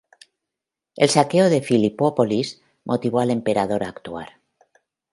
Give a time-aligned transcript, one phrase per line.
[0.95, 4.41] El saqueo de Filipópolis, motivó al emperador a actuar.